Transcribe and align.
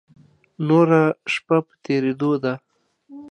نوره 0.67 1.03
شپه 1.33 1.57
په 1.65 1.73
تېرېدو 1.85 2.31
ده. 2.43 2.53